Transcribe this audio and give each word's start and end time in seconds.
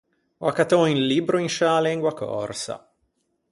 Ò 0.43 0.47
accattou 0.47 0.81
un 0.85 1.01
libbro 1.11 1.37
in 1.45 1.51
sciâ 1.53 1.73
lengua 1.87 2.11
còrsa. 2.21 2.75